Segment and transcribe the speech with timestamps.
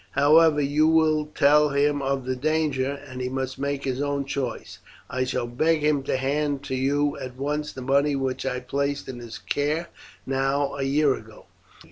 [0.13, 4.79] However, you will tell him of the danger, and he must make his own choice.
[5.11, 9.07] I shall beg him to hand to you at once the money which I placed
[9.07, 9.89] in his care
[10.25, 11.45] now a year ago.